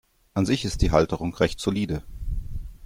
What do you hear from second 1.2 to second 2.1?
recht solide.